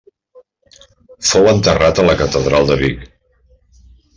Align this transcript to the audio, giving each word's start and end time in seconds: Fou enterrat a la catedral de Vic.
Fou 1.31 1.49
enterrat 1.53 2.01
a 2.05 2.09
la 2.09 2.17
catedral 2.25 2.67
de 2.73 2.79
Vic. 2.83 3.05